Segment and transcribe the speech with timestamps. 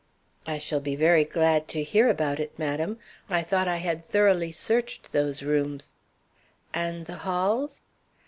[0.47, 2.97] "I shall be very glad to hear about it, madam.
[3.29, 5.93] I thought I had thoroughly searched those rooms"
[6.73, 7.81] "And the halls?"